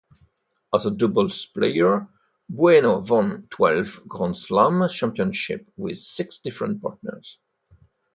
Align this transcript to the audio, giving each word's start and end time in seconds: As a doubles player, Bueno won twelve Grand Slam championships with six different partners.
As 0.73 0.87
a 0.87 0.89
doubles 0.99 1.45
player, 1.45 2.07
Bueno 2.49 2.97
won 3.07 3.45
twelve 3.51 4.01
Grand 4.07 4.35
Slam 4.35 4.89
championships 4.89 5.71
with 5.77 5.99
six 5.99 6.39
different 6.39 6.81
partners. 6.81 7.37